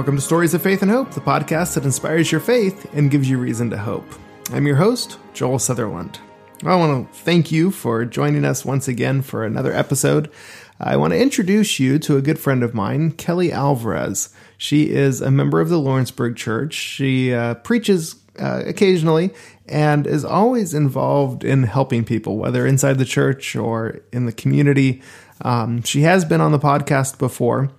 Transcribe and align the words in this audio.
Welcome 0.00 0.16
to 0.16 0.22
Stories 0.22 0.54
of 0.54 0.62
Faith 0.62 0.80
and 0.80 0.90
Hope, 0.90 1.10
the 1.10 1.20
podcast 1.20 1.74
that 1.74 1.84
inspires 1.84 2.32
your 2.32 2.40
faith 2.40 2.90
and 2.94 3.10
gives 3.10 3.28
you 3.28 3.36
reason 3.36 3.68
to 3.68 3.76
hope. 3.76 4.06
I'm 4.50 4.66
your 4.66 4.76
host, 4.76 5.18
Joel 5.34 5.58
Sutherland. 5.58 6.18
I 6.64 6.74
want 6.74 7.12
to 7.12 7.18
thank 7.18 7.52
you 7.52 7.70
for 7.70 8.06
joining 8.06 8.46
us 8.46 8.64
once 8.64 8.88
again 8.88 9.20
for 9.20 9.44
another 9.44 9.74
episode. 9.74 10.32
I 10.80 10.96
want 10.96 11.12
to 11.12 11.20
introduce 11.20 11.78
you 11.78 11.98
to 11.98 12.16
a 12.16 12.22
good 12.22 12.38
friend 12.38 12.62
of 12.62 12.72
mine, 12.72 13.12
Kelly 13.12 13.52
Alvarez. 13.52 14.30
She 14.56 14.88
is 14.88 15.20
a 15.20 15.30
member 15.30 15.60
of 15.60 15.68
the 15.68 15.78
Lawrenceburg 15.78 16.34
Church. 16.34 16.72
She 16.72 17.34
uh, 17.34 17.56
preaches 17.56 18.16
uh, 18.38 18.62
occasionally 18.64 19.34
and 19.68 20.06
is 20.06 20.24
always 20.24 20.72
involved 20.72 21.44
in 21.44 21.64
helping 21.64 22.06
people, 22.06 22.38
whether 22.38 22.66
inside 22.66 22.96
the 22.96 23.04
church 23.04 23.54
or 23.54 24.00
in 24.14 24.24
the 24.24 24.32
community. 24.32 25.02
Um, 25.42 25.82
she 25.82 26.00
has 26.02 26.24
been 26.24 26.40
on 26.40 26.52
the 26.52 26.58
podcast 26.58 27.18
before. 27.18 27.70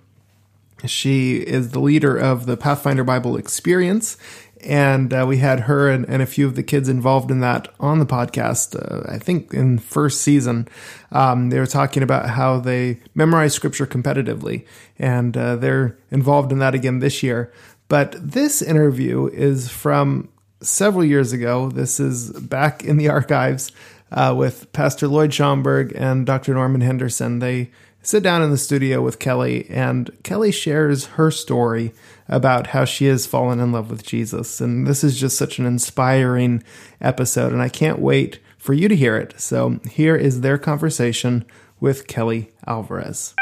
She 0.86 1.36
is 1.36 1.70
the 1.70 1.80
leader 1.80 2.16
of 2.16 2.46
the 2.46 2.56
Pathfinder 2.56 3.04
Bible 3.04 3.36
Experience, 3.36 4.16
and 4.64 5.12
uh, 5.12 5.24
we 5.28 5.38
had 5.38 5.60
her 5.60 5.88
and, 5.88 6.08
and, 6.08 6.22
a 6.22 6.26
few 6.26 6.46
of 6.46 6.54
the 6.54 6.62
kids 6.62 6.88
involved 6.88 7.30
in 7.30 7.40
that 7.40 7.68
on 7.80 7.98
the 7.98 8.06
podcast. 8.06 8.76
Uh, 8.76 9.12
I 9.12 9.18
think 9.18 9.52
in 9.52 9.78
first 9.78 10.20
season, 10.20 10.68
um, 11.10 11.50
they 11.50 11.58
were 11.58 11.66
talking 11.66 12.02
about 12.02 12.30
how 12.30 12.60
they 12.60 13.00
memorize 13.14 13.54
scripture 13.54 13.86
competitively, 13.86 14.64
and 14.98 15.36
uh, 15.36 15.56
they're 15.56 15.98
involved 16.10 16.52
in 16.52 16.58
that 16.60 16.74
again 16.74 17.00
this 17.00 17.22
year. 17.22 17.52
But 17.88 18.14
this 18.18 18.62
interview 18.62 19.26
is 19.26 19.68
from 19.68 20.28
several 20.60 21.04
years 21.04 21.32
ago. 21.32 21.68
This 21.68 22.00
is 22.00 22.30
back 22.32 22.84
in 22.84 22.96
the 22.96 23.08
archives 23.08 23.72
uh, 24.12 24.34
with 24.36 24.70
Pastor 24.72 25.08
Lloyd 25.08 25.30
Schomburg 25.30 25.92
and 25.96 26.26
Dr. 26.26 26.54
Norman 26.54 26.82
Henderson. 26.82 27.38
They 27.38 27.70
sit 28.02 28.22
down 28.22 28.42
in 28.42 28.50
the 28.50 28.58
studio 28.58 29.00
with 29.00 29.18
Kelly, 29.18 29.66
and 29.70 30.10
Kelly 30.22 30.52
shares 30.52 31.06
her 31.06 31.30
story 31.30 31.92
about 32.28 32.68
how 32.68 32.84
she 32.84 33.06
has 33.06 33.26
fallen 33.26 33.58
in 33.58 33.72
love 33.72 33.90
with 33.90 34.04
Jesus. 34.04 34.60
And 34.60 34.86
this 34.86 35.02
is 35.02 35.18
just 35.18 35.36
such 35.36 35.58
an 35.58 35.66
inspiring 35.66 36.62
episode, 37.00 37.52
and 37.52 37.62
I 37.62 37.68
can't 37.68 37.98
wait 37.98 38.38
for 38.58 38.74
you 38.74 38.88
to 38.88 38.96
hear 38.96 39.16
it. 39.16 39.40
So 39.40 39.80
here 39.90 40.14
is 40.14 40.40
their 40.40 40.58
conversation 40.58 41.44
with 41.80 42.06
Kelly 42.06 42.50
Alvarez. 42.66 43.34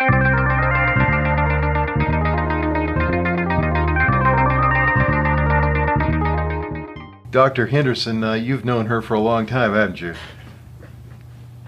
Dr. 7.31 7.67
Henderson, 7.69 8.25
uh, 8.25 8.33
you've 8.33 8.65
known 8.65 8.87
her 8.87 9.01
for 9.01 9.15
a 9.15 9.21
long 9.21 9.47
time, 9.47 9.73
haven't 9.73 10.01
you? 10.01 10.15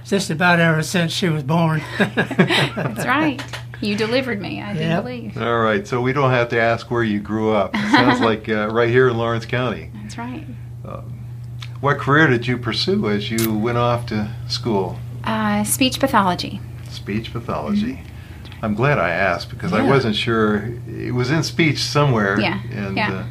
Just 0.05 0.31
about 0.31 0.61
ever 0.61 0.83
since 0.83 1.12
she 1.12 1.28
was 1.28 1.42
born. 1.42 1.83
That's 1.98 3.06
right. 3.06 3.42
You 3.81 3.97
delivered 3.97 4.41
me, 4.41 4.62
I 4.62 4.75
do 4.75 4.78
yep. 4.78 5.03
believe. 5.03 5.36
All 5.36 5.58
right, 5.58 5.86
so 5.86 6.00
we 6.00 6.12
don't 6.12 6.31
have 6.31 6.48
to 6.50 6.61
ask 6.61 6.91
where 6.91 7.03
you 7.03 7.19
grew 7.19 7.53
up. 7.53 7.72
It 7.75 7.91
sounds 7.91 8.20
like 8.25 8.48
uh, 8.48 8.69
right 8.69 8.89
here 8.89 9.08
in 9.08 9.17
Lawrence 9.17 9.45
County. 9.45 9.91
That's 10.03 10.17
right. 10.17 10.47
Um, 10.84 11.19
what 11.80 11.98
career 11.98 12.28
did 12.28 12.47
you 12.47 12.58
pursue 12.58 13.11
as 13.11 13.28
you 13.28 13.53
went 13.58 13.78
off 13.78 14.06
to 14.06 14.33
school? 14.48 14.98
Uh, 15.25 15.64
speech 15.64 15.98
pathology. 15.98 16.61
Speech 16.89 17.33
pathology. 17.33 17.95
Mm-hmm. 17.95 18.64
I'm 18.64 18.75
glad 18.75 18.98
I 18.98 19.11
asked 19.11 19.50
because 19.50 19.73
yeah. 19.73 19.78
I 19.78 19.83
wasn't 19.83 20.14
sure. 20.14 20.73
It 20.86 21.12
was 21.12 21.33
in 21.33 21.42
speech 21.42 21.80
somewhere. 21.80 22.39
Yeah. 22.39 22.62
And, 22.70 22.97
yeah. 22.97 23.12
Uh, 23.12 23.27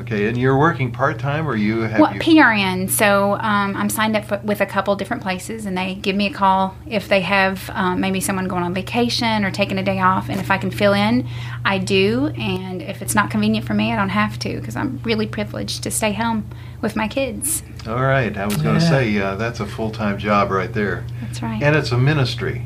Okay, 0.00 0.28
and 0.28 0.38
you're 0.38 0.56
working 0.56 0.90
part 0.90 1.18
time, 1.18 1.46
or 1.46 1.56
you 1.56 1.82
have 1.82 2.00
well, 2.00 2.14
you... 2.14 2.20
PRN. 2.20 2.88
So 2.88 3.34
um, 3.34 3.76
I'm 3.76 3.90
signed 3.90 4.16
up 4.16 4.24
for, 4.24 4.38
with 4.42 4.62
a 4.62 4.66
couple 4.66 4.96
different 4.96 5.22
places, 5.22 5.66
and 5.66 5.76
they 5.76 5.94
give 5.96 6.16
me 6.16 6.26
a 6.26 6.32
call 6.32 6.74
if 6.86 7.08
they 7.08 7.20
have 7.20 7.68
um, 7.74 8.00
maybe 8.00 8.18
someone 8.18 8.48
going 8.48 8.62
on 8.62 8.72
vacation 8.72 9.44
or 9.44 9.50
taking 9.50 9.78
a 9.78 9.82
day 9.82 10.00
off, 10.00 10.30
and 10.30 10.40
if 10.40 10.50
I 10.50 10.56
can 10.56 10.70
fill 10.70 10.94
in, 10.94 11.28
I 11.66 11.76
do. 11.78 12.28
And 12.38 12.80
if 12.80 13.02
it's 13.02 13.14
not 13.14 13.30
convenient 13.30 13.66
for 13.66 13.74
me, 13.74 13.92
I 13.92 13.96
don't 13.96 14.08
have 14.08 14.38
to 14.40 14.58
because 14.58 14.74
I'm 14.74 15.00
really 15.04 15.26
privileged 15.26 15.82
to 15.82 15.90
stay 15.90 16.12
home 16.12 16.48
with 16.80 16.96
my 16.96 17.06
kids. 17.06 17.62
All 17.86 18.02
right, 18.02 18.34
I 18.36 18.46
was 18.46 18.56
going 18.56 18.78
to 18.78 18.84
yeah. 18.84 18.90
say 18.90 19.18
uh, 19.18 19.34
that's 19.36 19.60
a 19.60 19.66
full 19.66 19.90
time 19.90 20.16
job 20.16 20.50
right 20.50 20.72
there. 20.72 21.04
That's 21.20 21.42
right. 21.42 21.62
And 21.62 21.76
it's 21.76 21.92
a 21.92 21.98
ministry. 21.98 22.64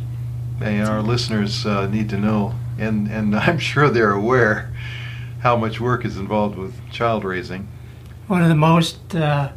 And 0.60 0.88
our 0.88 1.02
listeners 1.02 1.66
uh, 1.66 1.88
need 1.88 2.08
to 2.10 2.16
know, 2.16 2.54
and 2.78 3.08
and 3.08 3.34
I'm 3.36 3.58
sure 3.58 3.90
they're 3.90 4.12
aware 4.12 4.72
how 5.44 5.54
much 5.54 5.78
work 5.78 6.06
is 6.06 6.16
involved 6.16 6.56
with 6.56 6.74
child 6.90 7.22
raising. 7.22 7.68
One 8.28 8.42
of 8.42 8.48
the 8.48 8.54
most 8.54 9.14
uh, 9.14 9.52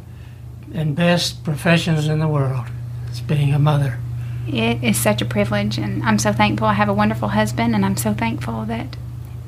and 0.74 0.94
best 0.94 1.42
professions 1.42 2.08
in 2.08 2.18
the 2.18 2.28
world 2.28 2.66
is 3.10 3.22
being 3.22 3.54
a 3.54 3.58
mother. 3.58 3.98
It 4.46 4.84
is 4.84 4.98
such 4.98 5.22
a 5.22 5.24
privilege, 5.24 5.78
and 5.78 6.02
I'm 6.02 6.18
so 6.18 6.30
thankful 6.30 6.66
I 6.66 6.74
have 6.74 6.90
a 6.90 6.94
wonderful 6.94 7.28
husband, 7.28 7.74
and 7.74 7.86
I'm 7.86 7.96
so 7.96 8.12
thankful 8.12 8.66
that 8.66 8.98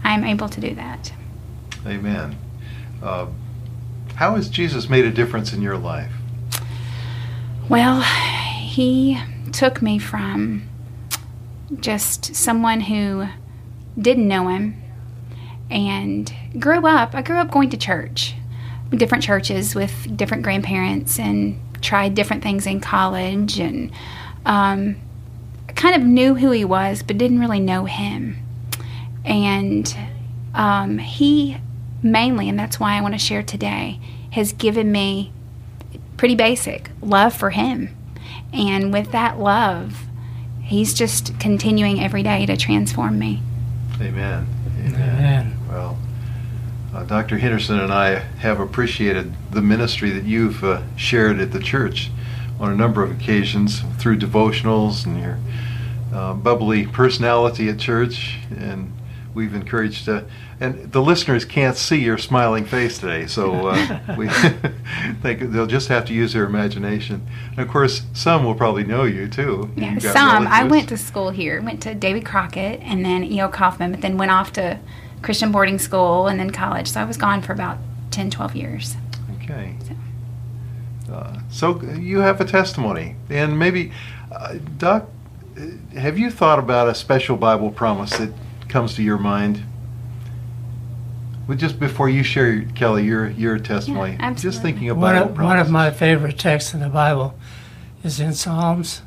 I'm 0.03 0.25
able 0.25 0.49
to 0.49 0.61
do 0.63 0.75
that. 0.77 1.13
Amen. 1.87 2.39
Uh, 3.03 3.27
how 4.15 4.37
has 4.37 4.49
Jesus 4.49 4.89
made 4.89 5.05
a 5.05 5.11
difference 5.11 5.53
in 5.53 5.61
your 5.61 5.77
life? 5.77 6.13
Well, 7.69 8.01
he 8.01 9.21
took 9.53 9.83
me 9.83 9.99
from 9.99 10.67
just 11.81 12.35
someone 12.35 12.81
who 12.81 13.27
didn't 14.01 14.27
know 14.27 14.49
him 14.49 14.80
and 15.71 16.33
grew 16.59 16.87
up. 16.87 17.15
I 17.15 17.23
grew 17.23 17.39
up 17.39 17.51
going 17.51 17.71
to 17.71 17.77
church, 17.77 18.35
different 18.91 19.25
churches 19.25 19.75
with 19.75 20.17
different 20.17 20.43
grandparents, 20.43 21.19
and 21.19 21.61
tried 21.81 22.15
different 22.15 22.43
things 22.43 22.67
in 22.67 22.81
college, 22.81 23.59
and 23.59 23.91
um, 24.45 24.97
kind 25.69 25.95
of 25.95 26.03
knew 26.03 26.35
who 26.35 26.51
he 26.51 26.65
was, 26.65 27.03
but 27.03 27.19
didn't 27.19 27.39
really 27.39 27.61
know 27.61 27.85
him. 27.85 28.37
And 29.25 29.97
um, 30.55 30.99
he 30.99 31.59
mainly, 32.03 32.49
and 32.49 32.59
that's 32.59 32.81
why 32.81 32.97
I 32.97 33.01
want 33.01 33.15
to 33.15 33.19
share 33.19 33.43
today, 33.43 34.01
has 34.33 34.53
given 34.53 34.91
me 34.91 35.33
pretty 36.17 36.35
basic 36.35 36.91
love 37.01 37.35
for 37.35 37.51
him. 37.51 37.97
And 38.53 38.93
with 38.93 39.13
that 39.13 39.39
love, 39.39 40.07
he's 40.63 40.95
just 40.95 41.39
continuing 41.39 42.03
every 42.03 42.23
day 42.23 42.47
to 42.47 42.57
transform 42.57 43.19
me. 43.19 43.43
Amen. 44.01 44.47
Amen. 44.79 44.95
Amen. 44.95 45.60
Well, 45.81 45.99
uh, 46.95 47.05
Dr. 47.05 47.39
Henderson 47.39 47.81
and 47.81 47.91
I 47.91 48.19
have 48.19 48.61
appreciated 48.61 49.33
the 49.51 49.63
ministry 49.63 50.11
that 50.11 50.25
you've 50.25 50.63
uh, 50.63 50.83
shared 50.95 51.41
at 51.41 51.53
the 51.53 51.59
church 51.59 52.11
on 52.59 52.71
a 52.71 52.75
number 52.75 53.03
of 53.03 53.11
occasions 53.11 53.81
through 53.99 54.19
devotionals 54.19 55.07
and 55.07 55.19
your 55.19 55.39
uh, 56.13 56.35
bubbly 56.35 56.87
personality 56.87 57.71
at 57.71 57.79
church. 57.79 58.37
And 58.55 58.93
we've 59.33 59.55
encouraged, 59.55 60.07
uh, 60.07 60.25
and 60.61 60.93
the 60.93 61.01
listeners 61.01 61.47
can't 61.47 61.79
see 61.79 62.01
your 62.05 62.19
smiling 62.19 62.67
face 62.67 62.99
today, 62.99 63.27
so 63.27 63.69
uh, 63.69 64.15
we 64.19 64.29
think 65.23 65.41
they'll 65.53 65.67
just 65.67 65.89
have 65.89 66.05
to 66.07 66.13
use 66.13 66.35
their 66.35 66.45
imagination. 66.45 67.27
And 67.53 67.61
of 67.61 67.69
course, 67.69 68.03
some 68.13 68.45
will 68.45 68.55
probably 68.55 68.85
know 68.85 69.05
you 69.05 69.29
too. 69.29 69.71
Yeah, 69.77 69.99
some. 69.99 70.45
Relatives. 70.45 70.51
I 70.51 70.65
went 70.65 70.89
to 70.91 70.99
school 70.99 71.31
here, 71.31 71.63
went 71.63 71.81
to 71.85 71.95
David 71.95 72.27
Crockett 72.27 72.81
and 72.83 73.03
then 73.03 73.25
E.O. 73.25 73.49
Coffman, 73.49 73.93
but 73.93 74.03
then 74.03 74.19
went 74.19 74.31
off 74.31 74.53
to 74.53 74.79
Christian 75.23 75.53
boarding 75.53 75.79
school 75.79 76.27
and 76.27 76.39
then 76.39 76.51
college. 76.51 76.89
So 76.89 77.01
I 77.01 77.05
was 77.05 77.17
gone 77.17 77.43
for 77.43 77.53
about 77.53 77.79
10, 78.11 78.31
12 78.31 78.57
years. 78.57 78.97
Okay. 79.43 79.75
So, 81.07 81.13
uh, 81.13 81.41
so 81.51 81.83
you 81.83 82.19
have 82.21 82.41
a 82.41 82.45
testimony. 82.45 83.17
And 83.29 83.59
maybe, 83.59 83.93
uh, 84.33 84.59
Doc, 84.79 85.09
uh, 85.59 85.99
have 85.99 86.19
you 86.19 86.31
thought 86.31 86.59
about 86.59 86.89
a 86.89 86.95
special 86.95 87.37
Bible 87.37 87.71
promise 87.71 88.17
that 88.17 88.33
comes 88.69 88.95
to 88.95 89.03
your 89.03 89.19
mind? 89.19 89.63
Well, 91.49 91.59
just 91.59 91.81
before 91.81 92.09
you 92.09 92.23
share, 92.23 92.63
Kelly, 92.77 93.05
your 93.05 93.31
your 93.31 93.59
testimony, 93.59 94.17
yeah, 94.21 94.35
just 94.35 94.63
thinking 94.63 94.89
of 94.89 94.99
one 94.99 95.17
of, 95.17 95.37
One 95.37 95.59
of 95.59 95.69
my 95.69 95.91
favorite 95.91 96.39
texts 96.39 96.75
in 96.75 96.79
the 96.79 96.89
Bible 96.89 97.35
is 98.05 98.21
in 98.21 98.35
Psalms 98.35 99.03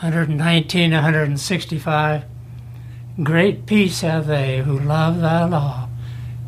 119, 0.00 0.92
165. 0.92 2.24
Great 3.22 3.64
peace 3.64 4.02
have 4.02 4.26
they 4.26 4.58
who 4.58 4.78
love 4.78 5.20
thy 5.20 5.44
law, 5.44 5.88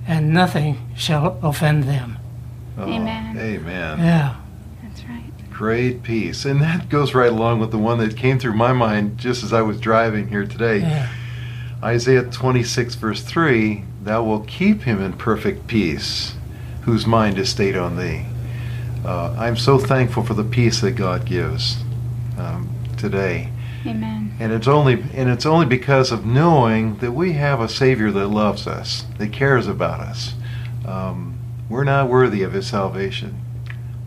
and 0.06 0.35
nothing 0.35 0.91
shall 0.97 1.38
offend 1.43 1.85
them. 1.85 2.19
Oh, 2.76 2.85
amen. 2.85 3.38
Amen. 3.38 3.99
Yeah. 3.99 4.37
That's 4.82 5.03
right. 5.05 5.32
Great 5.50 6.03
peace. 6.03 6.44
And 6.44 6.61
that 6.61 6.91
goes 6.91 7.15
right 7.15 7.31
along 7.32 7.61
with 7.61 7.70
the 7.70 7.79
one 7.79 7.99
that 7.99 8.17
came 8.17 8.38
through 8.38 8.53
my 8.53 8.73
mind 8.73 9.17
just 9.17 9.43
as 9.43 9.53
I 9.53 9.62
was 9.62 9.81
driving 9.81 10.29
here 10.29 10.44
today. 10.44 10.81
Yeah. 10.81 11.09
Isaiah 11.82 12.25
26, 12.25 12.97
verse 12.97 13.23
3 13.23 13.85
Thou 14.03 14.25
wilt 14.25 14.47
keep 14.47 14.82
him 14.82 15.00
in 15.03 15.14
perfect 15.14 15.67
peace, 15.67 16.35
whose 16.82 17.06
mind 17.06 17.38
is 17.38 17.49
stayed 17.49 17.76
on 17.76 17.97
thee. 17.97 18.26
Uh, 19.05 19.35
I'm 19.38 19.56
so 19.56 19.79
thankful 19.79 20.23
for 20.23 20.35
the 20.35 20.44
peace 20.44 20.81
that 20.82 20.93
God 20.93 21.25
gives 21.25 21.79
um, 22.37 22.69
today. 22.97 23.50
Amen. 23.86 24.34
And 24.40 24.52
it's 24.52 24.69
only 24.69 24.94
and 25.14 25.28
it's 25.28 25.46
only 25.46 25.66
because 25.66 26.12
of 26.12 26.25
knowing 26.26 26.98
that 26.98 27.12
we 27.12 27.32
have 27.34 27.60
a 27.60 27.69
Savior 27.69 28.10
that 28.12 28.28
loves 28.28 28.66
us, 28.66 29.04
that 29.19 29.32
cares 29.32 29.66
about 29.66 30.00
us. 30.00 30.34
Um, 30.86 31.38
we're 31.69 31.84
not 31.84 32.08
worthy 32.08 32.42
of 32.42 32.52
His 32.54 32.66
salvation, 32.66 33.38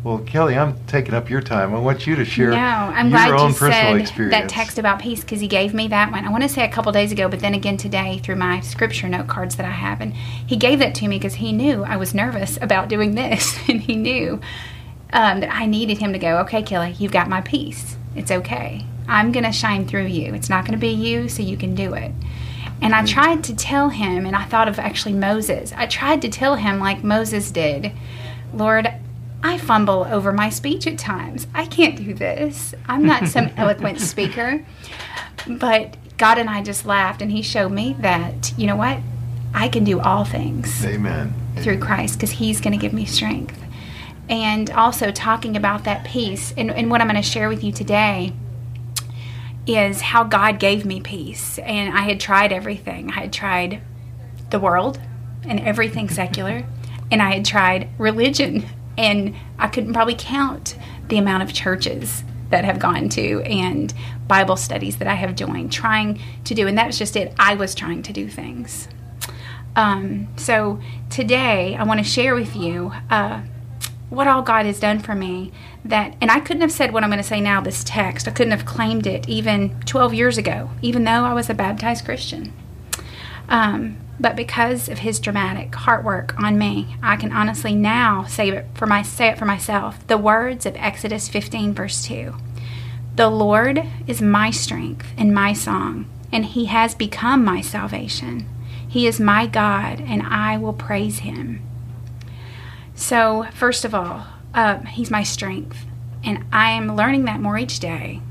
Well, 0.04 0.18
Kelly, 0.20 0.58
I'm 0.58 0.84
taking 0.88 1.14
up 1.14 1.30
your 1.30 1.42
time. 1.42 1.76
I 1.76 1.80
want 1.80 2.08
you 2.08 2.16
to 2.16 2.26
share 2.26 2.50
No, 2.50 2.58
I'm 2.58 3.10
your 3.10 3.20
glad 3.20 3.32
own 3.34 3.50
you 3.50 3.56
personal 3.56 3.72
said 3.72 4.02
experience. 4.02 4.32
that 4.32 4.50
text 4.50 4.80
about 4.80 5.00
peace 5.00 5.22
because 5.22 5.40
he 5.42 5.48
gave 5.48 5.74
me 5.76 5.88
that 5.90 6.12
one. 6.12 6.26
I 6.26 6.30
want 6.32 6.42
to 6.42 6.50
say 6.50 6.66
a 6.66 6.70
couple 6.72 6.92
days 6.92 7.12
ago, 7.12 7.30
but 7.30 7.40
then 7.40 7.54
again 7.54 7.78
today 7.78 8.20
through 8.24 8.38
my 8.38 8.62
scripture 8.62 9.08
note 9.08 9.28
cards 9.28 9.58
that 9.58 9.66
I 9.66 9.72
have, 9.72 10.02
and 10.02 10.14
he 10.14 10.56
gave 10.58 10.80
that 10.80 10.96
to 10.96 11.08
me 11.08 11.18
because 11.20 11.36
he 11.36 11.52
knew 11.52 11.84
I 11.84 11.98
was 11.98 12.16
nervous 12.16 12.58
about 12.62 12.90
doing 12.90 13.14
this, 13.14 13.58
and 13.70 13.80
he 13.82 13.96
knew 13.96 14.42
um, 15.14 15.40
that 15.42 15.54
I 15.54 15.66
needed 15.68 16.00
him 16.00 16.14
to 16.14 16.20
go. 16.20 16.40
Okay, 16.40 16.64
Kelly, 16.64 16.96
you've 16.98 17.12
got 17.12 17.30
my 17.30 17.42
peace. 17.42 17.96
It's 18.16 18.32
okay. 18.32 18.86
I'm 19.12 19.34
gonna 19.34 19.52
shine 19.52 19.86
through 19.86 20.06
you. 20.08 20.34
It's 20.34 20.50
not 20.50 20.66
gonna 20.66 20.78
be 20.78 20.88
you, 20.88 21.28
so 21.28 21.44
you 21.44 21.58
can 21.58 21.76
do 21.76 21.94
it. 21.94 22.14
And 22.82 22.96
I 22.96 23.02
hmm. 23.02 23.08
tried 23.08 23.44
to 23.44 23.56
tell 23.56 23.90
him, 23.90 24.26
and 24.26 24.36
I 24.36 24.46
thought 24.46 24.70
of 24.70 24.80
actually 24.80 25.14
Moses. 25.14 25.74
I 25.76 25.86
tried 25.86 26.22
to 26.22 26.30
tell 26.30 26.56
him 26.56 26.80
like 26.80 27.04
Moses 27.04 27.52
did, 27.52 27.92
Lord, 28.54 28.92
I 29.44 29.58
fumble 29.58 30.08
over 30.10 30.32
my 30.32 30.50
speech 30.50 30.88
at 30.88 30.98
times. 30.98 31.46
I 31.54 31.66
can't 31.66 31.98
do 31.98 32.14
this. 32.14 32.74
I'm 32.88 33.06
not 33.06 33.28
some 33.28 33.50
eloquent 33.58 34.00
speaker. 34.00 34.66
But 35.46 35.98
God 36.18 36.38
and 36.38 36.50
I 36.50 36.64
just 36.64 36.86
laughed, 36.86 37.22
and 37.22 37.32
He 37.32 37.42
showed 37.42 37.74
me 37.74 37.98
that, 38.00 38.58
you 38.58 38.66
know 38.66 38.78
what? 38.78 39.00
I 39.54 39.68
can 39.68 39.84
do 39.84 40.00
all 40.00 40.24
things 40.24 40.86
Amen. 40.86 41.34
through 41.58 41.80
Christ 41.80 42.18
because 42.18 42.32
He's 42.32 42.62
going 42.62 42.74
to 42.74 42.82
give 42.82 42.94
me 42.94 43.06
strength. 43.06 43.60
And 44.30 44.70
also 44.70 45.12
talking 45.12 45.58
about 45.58 45.84
that 45.84 46.06
peace, 46.06 46.54
and, 46.56 46.72
and 46.72 46.90
what 46.90 47.02
I'm 47.02 47.08
going 47.08 47.22
to 47.22 47.28
share 47.28 47.50
with 47.50 47.62
you 47.62 47.74
today 47.74 48.32
is 49.76 50.02
how 50.02 50.24
God 50.24 50.60
gave 50.60 50.86
me 50.86 51.02
peace. 51.02 51.60
And 51.60 51.96
I 51.98 52.02
had 52.02 52.20
tried 52.20 52.52
everything. 52.52 53.12
I 53.12 53.22
had 53.22 53.34
tried 53.34 53.82
the 54.50 54.60
world 54.60 55.00
and 55.44 55.60
everything 55.60 56.10
secular, 56.10 56.66
and 57.12 57.22
I 57.22 57.34
had 57.36 57.46
tried 57.46 57.90
religion, 57.98 58.66
and 58.98 59.36
I 59.58 59.68
couldn't 59.68 59.94
probably 59.94 60.16
count 60.18 60.78
the 61.08 61.18
amount 61.18 61.44
of 61.44 61.54
churches 61.54 62.24
that 62.50 62.66
have 62.66 62.80
gone 62.80 63.10
to 63.10 63.42
and 63.44 63.94
Bible 64.28 64.58
studies 64.58 64.98
that 64.98 65.08
I 65.08 65.16
have 65.16 65.36
joined, 65.36 65.72
trying 65.72 66.22
to 66.46 66.54
do, 66.54 66.68
and 66.68 66.78
that 66.78 66.88
was 66.88 66.98
just 66.98 67.16
it. 67.16 67.34
I 67.40 67.56
was 67.56 67.74
trying 67.74 68.04
to 68.04 68.14
do 68.14 68.28
things. 68.30 68.88
Um, 69.76 70.28
so 70.38 70.80
today, 71.10 71.76
I 71.76 71.84
want 71.84 72.00
to 72.00 72.04
share 72.04 72.36
with 72.36 72.56
you 72.56 72.92
uh, 73.10 73.42
what 74.12 74.28
all 74.28 74.42
God 74.42 74.66
has 74.68 74.80
done 74.80 75.00
for 75.00 75.16
me. 75.16 75.52
That, 75.84 76.16
and 76.22 76.30
I 76.30 76.40
couldn't 76.42 76.62
have 76.62 76.72
said 76.72 76.94
what 76.94 77.04
I'm 77.04 77.10
going 77.10 77.22
to 77.22 77.28
say 77.28 77.42
now. 77.42 77.62
This 77.62 77.84
text, 77.84 78.28
I 78.28 78.32
couldn't 78.32 78.52
have 78.52 78.66
claimed 78.66 79.08
it 79.08 79.28
even 79.28 79.80
12 79.86 80.14
years 80.14 80.38
ago, 80.38 80.70
even 80.84 81.06
though 81.06 81.24
I 81.24 81.34
was 81.34 81.50
a 81.50 81.56
baptized 81.56 82.06
Christian. 82.06 82.54
Um, 83.50 83.98
but 84.20 84.36
because 84.36 84.90
of 84.90 85.00
His 85.00 85.20
dramatic 85.20 85.74
heart 85.74 86.04
work 86.04 86.38
on 86.38 86.58
me, 86.58 86.96
I 87.02 87.16
can 87.16 87.32
honestly 87.32 87.74
now 87.74 88.26
say 88.26 88.50
it 88.50 88.68
for 88.76 88.86
my 88.86 89.02
say 89.02 89.30
it 89.30 89.40
for 89.40 89.46
myself. 89.46 90.06
The 90.06 90.18
words 90.18 90.66
of 90.66 90.76
Exodus 90.76 91.28
15, 91.28 91.74
verse 91.74 92.04
2. 92.06 92.36
The 93.16 93.30
Lord 93.30 93.84
is 94.08 94.22
my 94.22 94.52
strength 94.52 95.08
and 95.18 95.34
my 95.34 95.54
song, 95.54 96.06
and 96.32 96.46
He 96.46 96.66
has 96.66 96.94
become 96.94 97.44
my 97.44 97.62
salvation. 97.62 98.48
He 98.88 99.08
is 99.08 99.20
my 99.22 99.48
God, 99.48 100.02
and 100.02 100.22
I 100.22 100.58
will 100.58 100.74
praise 100.74 101.20
Him. 101.20 101.62
So, 103.02 103.48
first 103.56 103.84
of 103.84 103.96
all, 103.96 104.28
uh, 104.54 104.78
He's 104.82 105.10
my 105.10 105.24
strength, 105.24 105.86
and 106.24 106.46
I 106.54 106.70
am 106.70 106.96
learning 106.96 107.26
that 107.26 107.42
more 107.42 107.58
each 107.58 107.80
day. 107.80 108.22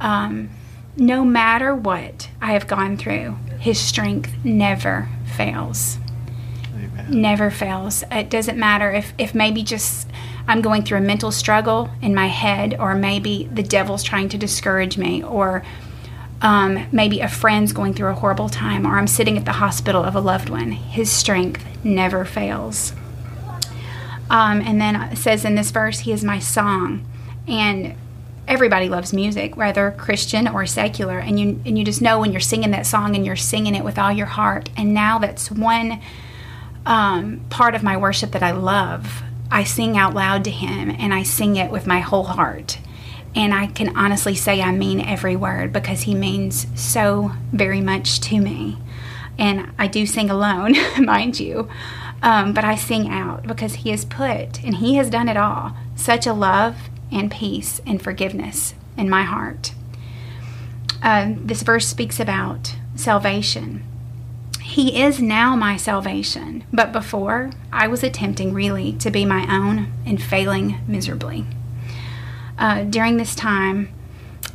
Um, 0.00 0.48
no 0.96 1.26
matter 1.26 1.74
what 1.74 2.30
I 2.40 2.52
have 2.52 2.66
gone 2.66 2.96
through, 2.96 3.36
His 3.58 3.78
strength 3.78 4.32
never 4.42 5.10
fails. 5.36 5.98
Amen. 6.74 7.06
Never 7.10 7.50
fails. 7.50 8.02
It 8.10 8.30
doesn't 8.30 8.58
matter 8.58 8.90
if, 8.90 9.12
if 9.18 9.34
maybe 9.34 9.62
just 9.62 10.08
I'm 10.48 10.62
going 10.62 10.84
through 10.84 10.98
a 10.98 11.02
mental 11.02 11.30
struggle 11.30 11.90
in 12.00 12.14
my 12.14 12.28
head, 12.28 12.74
or 12.78 12.94
maybe 12.94 13.46
the 13.52 13.62
devil's 13.62 14.02
trying 14.02 14.30
to 14.30 14.38
discourage 14.38 14.96
me, 14.96 15.22
or 15.22 15.62
um, 16.40 16.86
maybe 16.92 17.20
a 17.20 17.28
friend's 17.28 17.74
going 17.74 17.92
through 17.92 18.08
a 18.08 18.14
horrible 18.14 18.48
time, 18.48 18.86
or 18.86 18.96
I'm 18.96 19.06
sitting 19.06 19.36
at 19.36 19.44
the 19.44 19.52
hospital 19.52 20.02
of 20.02 20.16
a 20.16 20.20
loved 20.20 20.48
one. 20.48 20.72
His 20.72 21.12
strength 21.12 21.62
never 21.84 22.24
fails. 22.24 22.94
Um, 24.32 24.62
and 24.62 24.80
then 24.80 25.14
says 25.14 25.44
in 25.44 25.54
this 25.54 25.70
verse, 25.70 26.00
He 26.00 26.12
is 26.12 26.24
my 26.24 26.38
song. 26.38 27.06
And 27.46 27.94
everybody 28.48 28.88
loves 28.88 29.12
music, 29.12 29.56
whether 29.56 29.92
Christian 29.92 30.48
or 30.48 30.64
secular. 30.64 31.18
And 31.18 31.38
you, 31.38 31.60
and 31.66 31.78
you 31.78 31.84
just 31.84 32.00
know 32.00 32.18
when 32.18 32.32
you're 32.32 32.40
singing 32.40 32.70
that 32.70 32.86
song 32.86 33.14
and 33.14 33.26
you're 33.26 33.36
singing 33.36 33.74
it 33.74 33.84
with 33.84 33.98
all 33.98 34.10
your 34.10 34.26
heart. 34.26 34.70
And 34.76 34.94
now 34.94 35.18
that's 35.18 35.50
one 35.50 36.00
um, 36.86 37.44
part 37.50 37.74
of 37.74 37.82
my 37.82 37.98
worship 37.98 38.32
that 38.32 38.42
I 38.42 38.52
love. 38.52 39.22
I 39.50 39.64
sing 39.64 39.98
out 39.98 40.14
loud 40.14 40.44
to 40.44 40.50
Him 40.50 40.90
and 40.90 41.12
I 41.12 41.24
sing 41.24 41.56
it 41.56 41.70
with 41.70 41.86
my 41.86 42.00
whole 42.00 42.24
heart. 42.24 42.78
And 43.34 43.52
I 43.52 43.66
can 43.66 43.96
honestly 43.96 44.34
say 44.34 44.62
I 44.62 44.72
mean 44.72 45.00
every 45.00 45.36
word 45.36 45.74
because 45.74 46.02
He 46.02 46.14
means 46.14 46.66
so 46.74 47.32
very 47.52 47.82
much 47.82 48.20
to 48.22 48.40
me. 48.40 48.78
And 49.38 49.72
I 49.78 49.88
do 49.88 50.06
sing 50.06 50.30
alone, 50.30 50.74
mind 51.04 51.38
you. 51.38 51.68
Um, 52.22 52.52
but 52.52 52.64
I 52.64 52.76
sing 52.76 53.08
out 53.08 53.46
because 53.46 53.74
He 53.76 53.90
has 53.90 54.04
put, 54.04 54.62
and 54.62 54.76
He 54.76 54.94
has 54.94 55.10
done 55.10 55.28
it 55.28 55.36
all, 55.36 55.76
such 55.96 56.26
a 56.26 56.32
love 56.32 56.76
and 57.10 57.30
peace 57.30 57.80
and 57.84 58.00
forgiveness 58.00 58.74
in 58.96 59.10
my 59.10 59.22
heart. 59.22 59.74
Uh, 61.02 61.32
this 61.36 61.62
verse 61.62 61.88
speaks 61.88 62.20
about 62.20 62.76
salvation. 62.94 63.84
He 64.62 65.02
is 65.02 65.20
now 65.20 65.56
my 65.56 65.76
salvation, 65.76 66.64
but 66.72 66.92
before 66.92 67.50
I 67.72 67.88
was 67.88 68.04
attempting 68.04 68.54
really 68.54 68.92
to 68.94 69.10
be 69.10 69.24
my 69.24 69.42
own 69.54 69.92
and 70.06 70.22
failing 70.22 70.78
miserably. 70.86 71.44
Uh, 72.56 72.84
during 72.84 73.16
this 73.16 73.34
time, 73.34 73.92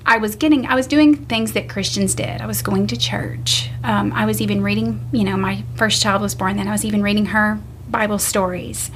I 0.10 0.20
was 0.20 0.38
getting, 0.38 0.66
I 0.66 0.74
was 0.74 0.88
doing 0.88 1.26
things 1.26 1.52
that 1.52 1.68
Christians 1.68 2.16
did. 2.16 2.40
I 2.40 2.46
was 2.46 2.62
going 2.62 2.88
to 2.88 2.98
church. 2.98 3.70
Um, 3.84 4.14
I 4.14 4.26
was 4.26 4.42
even 4.42 4.64
reading, 4.64 5.06
you 5.12 5.26
know, 5.26 5.36
my 5.36 5.66
first 5.76 6.02
child 6.02 6.22
was 6.22 6.34
born 6.34 6.56
then. 6.56 6.70
I 6.70 6.72
was 6.72 6.86
even 6.86 7.04
reading 7.04 7.28
her 7.28 7.60
Bible 7.90 8.18
stories. 8.18 8.90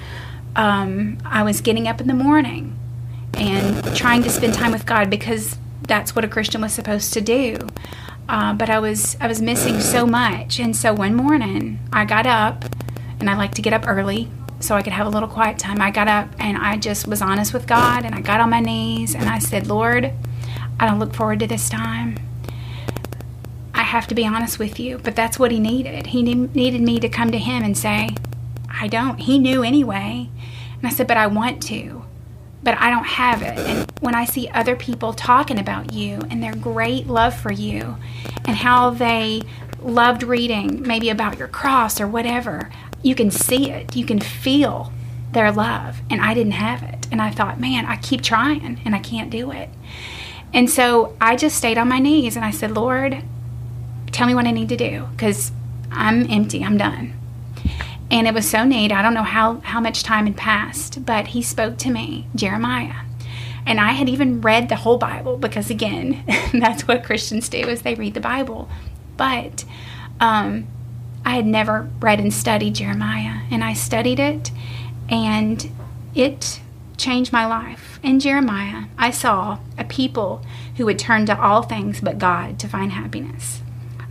Um, 0.55 1.17
I 1.25 1.43
was 1.43 1.59
getting 1.59 1.89
up 1.89 1.99
in 1.99 2.07
the 2.07 2.13
morning 2.13 2.79
and 3.33 3.83
trying 3.93 4.23
to 4.23 4.29
spend 4.29 4.53
time 4.53 4.71
with 4.71 4.85
God 4.85 5.09
because 5.09 5.57
that's 5.81 6.15
what 6.15 6.23
a 6.23 6.29
Christian 6.29 6.61
was 6.61 6.71
supposed 6.71 7.13
to 7.13 7.19
do. 7.19 7.57
Uh, 8.29 8.53
but 8.53 8.69
I 8.69 8.79
was 8.79 9.17
I 9.19 9.27
was 9.27 9.41
missing 9.41 9.81
so 9.81 10.05
much, 10.05 10.59
and 10.59 10.75
so 10.75 10.93
one 10.93 11.15
morning 11.15 11.79
I 11.91 12.05
got 12.05 12.25
up, 12.25 12.63
and 13.19 13.29
I 13.29 13.35
like 13.35 13.53
to 13.55 13.61
get 13.61 13.73
up 13.73 13.85
early 13.87 14.29
so 14.61 14.75
I 14.75 14.81
could 14.81 14.93
have 14.93 15.07
a 15.07 15.09
little 15.09 15.27
quiet 15.27 15.59
time. 15.59 15.81
I 15.81 15.91
got 15.91 16.07
up 16.07 16.29
and 16.39 16.57
I 16.57 16.77
just 16.77 17.07
was 17.07 17.21
honest 17.21 17.53
with 17.53 17.67
God, 17.67 18.05
and 18.05 18.15
I 18.15 18.21
got 18.21 18.39
on 18.39 18.49
my 18.49 18.61
knees 18.61 19.15
and 19.15 19.27
I 19.27 19.39
said, 19.39 19.67
Lord, 19.67 20.13
I 20.81 20.87
don't 20.87 20.97
look 20.97 21.13
forward 21.13 21.39
to 21.41 21.47
this 21.47 21.69
time. 21.69 22.17
I 23.75 23.83
have 23.83 24.07
to 24.07 24.15
be 24.15 24.25
honest 24.25 24.57
with 24.57 24.79
you, 24.79 24.97
but 24.97 25.15
that's 25.15 25.37
what 25.37 25.51
he 25.51 25.59
needed. 25.59 26.07
He 26.07 26.23
ne- 26.23 26.33
needed 26.33 26.81
me 26.81 26.99
to 26.99 27.07
come 27.07 27.31
to 27.31 27.37
him 27.37 27.63
and 27.63 27.77
say, 27.77 28.09
I 28.67 28.87
don't. 28.87 29.19
He 29.19 29.37
knew 29.37 29.61
anyway. 29.61 30.27
And 30.77 30.87
I 30.87 30.89
said, 30.89 31.05
but 31.05 31.17
I 31.17 31.27
want 31.27 31.61
to, 31.63 32.03
but 32.63 32.75
I 32.79 32.89
don't 32.89 33.05
have 33.05 33.43
it. 33.43 33.59
And 33.59 33.91
when 33.99 34.15
I 34.15 34.25
see 34.25 34.49
other 34.49 34.75
people 34.75 35.13
talking 35.13 35.59
about 35.59 35.93
you 35.93 36.19
and 36.31 36.41
their 36.41 36.55
great 36.55 37.05
love 37.05 37.35
for 37.35 37.51
you 37.51 37.97
and 38.45 38.57
how 38.57 38.89
they 38.89 39.43
loved 39.83 40.23
reading 40.23 40.81
maybe 40.81 41.09
about 41.09 41.37
your 41.37 41.47
cross 41.47 42.01
or 42.01 42.07
whatever, 42.07 42.71
you 43.03 43.13
can 43.13 43.29
see 43.29 43.69
it. 43.69 43.95
You 43.95 44.05
can 44.07 44.19
feel 44.19 44.91
their 45.31 45.51
love. 45.51 46.01
And 46.09 46.21
I 46.21 46.33
didn't 46.33 46.53
have 46.53 46.81
it. 46.81 47.07
And 47.11 47.21
I 47.21 47.29
thought, 47.29 47.59
man, 47.59 47.85
I 47.85 47.97
keep 47.97 48.23
trying 48.23 48.81
and 48.83 48.95
I 48.95 48.99
can't 48.99 49.29
do 49.29 49.51
it. 49.51 49.69
And 50.53 50.69
so 50.69 51.15
I 51.21 51.35
just 51.35 51.57
stayed 51.57 51.77
on 51.77 51.87
my 51.87 51.99
knees 51.99 52.35
and 52.35 52.43
I 52.43 52.51
said, 52.51 52.71
Lord, 52.71 53.23
tell 54.11 54.27
me 54.27 54.35
what 54.35 54.45
I 54.45 54.51
need 54.51 54.69
to 54.69 54.77
do 54.77 55.07
because 55.11 55.51
I'm 55.91 56.29
empty. 56.29 56.63
I'm 56.63 56.77
done. 56.77 57.13
And 58.09 58.27
it 58.27 58.33
was 58.33 58.49
so 58.49 58.65
neat. 58.65 58.91
I 58.91 59.01
don't 59.01 59.13
know 59.13 59.23
how, 59.23 59.61
how 59.61 59.79
much 59.79 60.03
time 60.03 60.25
had 60.25 60.35
passed, 60.35 61.05
but 61.05 61.27
he 61.27 61.41
spoke 61.41 61.77
to 61.77 61.89
me, 61.89 62.27
Jeremiah. 62.35 63.05
And 63.65 63.79
I 63.79 63.91
had 63.91 64.09
even 64.09 64.41
read 64.41 64.67
the 64.67 64.75
whole 64.75 64.97
Bible 64.97 65.37
because, 65.37 65.69
again, 65.69 66.23
that's 66.53 66.87
what 66.87 67.03
Christians 67.03 67.47
do 67.47 67.59
is 67.59 67.83
they 67.83 67.95
read 67.95 68.13
the 68.13 68.19
Bible. 68.19 68.67
But 69.15 69.63
um, 70.19 70.67
I 71.23 71.35
had 71.35 71.45
never 71.45 71.89
read 71.99 72.19
and 72.19 72.33
studied 72.33 72.75
Jeremiah, 72.75 73.41
and 73.51 73.63
I 73.63 73.73
studied 73.73 74.19
it, 74.19 74.51
and 75.09 75.71
it 76.15 76.59
changed 76.97 77.31
my 77.31 77.45
life. 77.45 77.90
In 78.03 78.19
Jeremiah, 78.19 78.85
I 78.97 79.11
saw 79.11 79.59
a 79.77 79.83
people 79.83 80.43
who 80.77 80.85
would 80.85 80.97
turn 80.97 81.27
to 81.27 81.39
all 81.39 81.61
things 81.61 82.01
but 82.01 82.17
God 82.17 82.57
to 82.59 82.67
find 82.67 82.91
happiness. 82.93 83.61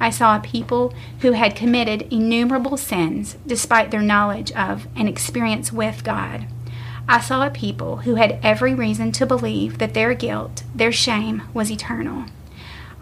I 0.01 0.11
saw 0.11 0.37
a 0.37 0.41
people 0.41 0.95
who 1.21 1.33
had 1.33 1.57
committed 1.57 2.03
innumerable 2.03 2.77
sins 2.77 3.37
despite 3.47 3.91
their 3.91 4.01
knowledge 4.01 4.53
of 4.53 4.87
and 4.95 5.09
experience 5.09 5.73
with 5.73 6.05
God. 6.05 6.47
I 7.09 7.21
saw 7.21 7.45
a 7.45 7.51
people 7.51 7.99
who 7.99 8.15
had 8.15 8.39
every 8.45 8.75
reason 8.75 9.11
to 9.13 9.27
believe 9.27 9.79
that 9.79 9.95
their 9.95 10.15
guilt, 10.15 10.63
their 10.73 10.93
shame, 10.93 11.43
was 11.53 11.71
eternal. 11.71 12.27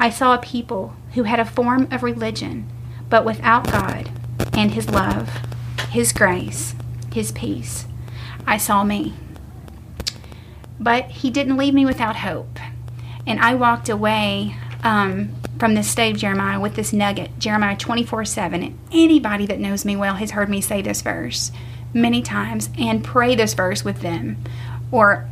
I 0.01 0.09
saw 0.09 0.35
a 0.35 0.39
people 0.39 0.97
who 1.13 1.25
had 1.25 1.39
a 1.39 1.45
form 1.45 1.87
of 1.91 2.03
religion, 2.03 2.67
but 3.11 3.27
without 3.27 3.71
God 3.71 4.11
and 4.55 4.71
His 4.71 4.89
love, 4.89 5.29
His 5.91 6.15
grace, 6.15 6.75
His 7.13 7.31
peace. 7.31 7.87
I 8.47 8.57
saw 8.57 8.83
me. 8.83 9.13
But 10.81 11.07
He 11.07 11.31
didn't 11.31 11.57
leave 11.57 11.75
me 11.75 11.87
without 11.87 12.17
hope. 12.17 12.59
And 13.27 13.41
I 13.41 13.55
walked 13.55 13.89
away 13.89 14.57
um, 14.83 15.35
from 15.59 15.75
this 15.75 15.91
state 15.91 16.15
of 16.15 16.21
Jeremiah 16.21 16.61
with 16.61 16.77
this 16.77 16.93
nugget 16.93 17.39
Jeremiah 17.39 17.77
24 17.77 18.25
7. 18.25 18.63
And 18.63 18.79
anybody 18.93 19.47
that 19.47 19.61
knows 19.61 19.85
me 19.85 19.97
well 19.97 20.15
has 20.15 20.33
heard 20.33 20.49
me 20.49 20.61
say 20.61 20.83
this 20.83 21.03
verse 21.03 21.53
many 21.93 22.23
times 22.23 22.71
and 22.79 23.05
pray 23.05 23.35
this 23.35 23.55
verse 23.55 23.85
with 23.85 24.01
them 24.01 24.37
or 24.91 25.29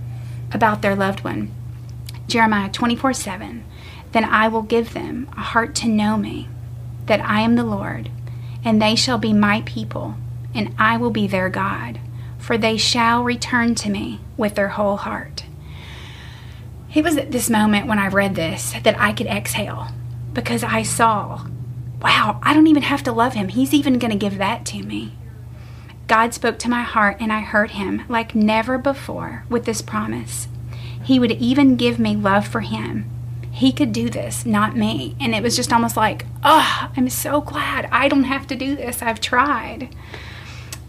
about 0.53 0.83
their 0.83 0.97
loved 0.97 1.25
one. 1.25 1.53
Jeremiah 2.29 2.71
24 2.71 3.13
7. 3.13 3.65
Then 4.13 4.25
I 4.25 4.49
will 4.49 4.63
give 4.63 4.95
them 4.95 5.29
a 5.37 5.41
heart 5.41 5.75
to 5.77 5.89
know 5.89 6.17
me, 6.17 6.49
that 7.07 7.21
I 7.21 7.41
am 7.41 7.57
the 7.57 7.65
Lord, 7.65 8.11
and 8.65 8.81
they 8.81 8.95
shall 8.95 9.19
be 9.19 9.33
my 9.33 9.63
people, 9.67 10.15
and 10.55 10.75
I 10.79 10.97
will 10.97 11.11
be 11.11 11.27
their 11.27 11.49
God, 11.49 12.01
for 12.47 12.57
they 12.57 12.77
shall 12.77 13.25
return 13.25 13.75
to 13.75 13.91
me 13.91 14.21
with 14.37 14.55
their 14.55 14.69
whole 14.69 14.99
heart. 14.99 15.43
It 16.95 17.03
was 17.03 17.17
at 17.17 17.33
this 17.33 17.51
moment 17.51 17.89
when 17.89 17.99
I 17.99 18.07
read 18.07 18.37
this 18.37 18.73
that 18.85 18.97
I 19.01 19.13
could 19.13 19.27
exhale 19.27 19.89
because 20.33 20.63
I 20.63 20.85
saw, 20.85 21.45
wow, 22.01 22.39
I 22.45 22.55
don't 22.55 22.69
even 22.69 22.85
have 22.85 23.03
to 23.03 23.13
love 23.13 23.35
him. 23.35 23.49
He's 23.49 23.75
even 23.75 23.99
going 23.99 24.13
to 24.13 24.17
give 24.17 24.39
that 24.39 24.65
to 24.67 24.85
me. 24.85 25.17
God 26.07 26.35
spoke 26.35 26.61
to 26.61 26.71
my 26.71 26.83
heart 26.83 27.17
and 27.19 27.33
I 27.33 27.41
heard 27.41 27.73
him 27.73 28.05
like 28.09 28.37
never 28.37 28.79
before 28.79 29.45
with 29.49 29.65
this 29.65 29.83
promise. 29.83 30.47
He 31.03 31.19
would 31.19 31.33
even 31.33 31.75
give 31.75 31.99
me 31.99 32.15
love 32.15 32.47
for 32.47 32.61
him. 32.61 33.11
He 33.51 33.73
could 33.73 33.93
do 33.93 34.09
this, 34.09 34.47
not 34.47 34.77
me. 34.77 35.17
And 35.19 35.35
it 35.35 35.43
was 35.43 35.57
just 35.57 35.73
almost 35.73 35.97
like, 35.97 36.25
oh, 36.45 36.93
I'm 36.97 37.09
so 37.09 37.41
glad 37.41 37.89
I 37.91 38.07
don't 38.07 38.25
have 38.25 38.47
to 38.47 38.55
do 38.55 38.77
this. 38.77 39.03
I've 39.03 39.21
tried. 39.21 39.93